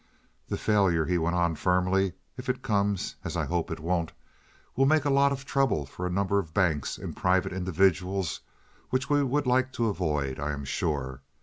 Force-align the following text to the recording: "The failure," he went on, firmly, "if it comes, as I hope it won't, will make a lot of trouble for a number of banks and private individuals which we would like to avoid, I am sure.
"The 0.47 0.57
failure," 0.57 1.05
he 1.05 1.19
went 1.19 1.35
on, 1.35 1.53
firmly, 1.53 2.13
"if 2.35 2.49
it 2.49 2.63
comes, 2.63 3.13
as 3.23 3.37
I 3.37 3.45
hope 3.45 3.69
it 3.69 3.79
won't, 3.79 4.11
will 4.75 4.87
make 4.87 5.05
a 5.05 5.11
lot 5.11 5.31
of 5.31 5.45
trouble 5.45 5.85
for 5.85 6.07
a 6.07 6.11
number 6.11 6.39
of 6.39 6.55
banks 6.55 6.97
and 6.97 7.15
private 7.15 7.53
individuals 7.53 8.39
which 8.89 9.11
we 9.11 9.21
would 9.21 9.45
like 9.45 9.71
to 9.73 9.89
avoid, 9.89 10.39
I 10.39 10.53
am 10.53 10.65
sure. 10.65 11.21